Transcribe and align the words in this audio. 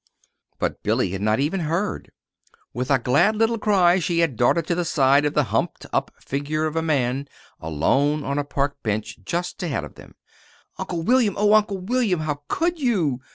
But 0.57 0.81
Billy 0.81 1.11
had 1.11 1.21
not 1.21 1.39
even 1.39 1.59
heard. 1.59 2.09
With 2.73 2.89
a 2.89 2.97
glad 2.97 3.35
little 3.35 3.59
cry 3.59 3.99
she 3.99 4.17
had 4.17 4.35
darted 4.35 4.65
to 4.65 4.73
the 4.73 4.83
side 4.83 5.25
of 5.25 5.35
the 5.35 5.43
humped 5.53 5.85
up 5.93 6.09
figure 6.19 6.65
of 6.65 6.75
a 6.75 6.81
man 6.81 7.27
alone 7.59 8.23
on 8.23 8.39
a 8.39 8.43
park 8.43 8.81
bench 8.81 9.19
just 9.23 9.61
ahead 9.61 9.83
of 9.83 9.93
them. 9.93 10.15
"Uncle 10.79 11.03
William! 11.03 11.35
Oh, 11.37 11.53
Uncle 11.53 11.77
William, 11.77 12.21
how 12.21 12.41
could 12.47 12.79
you?" 12.79 13.21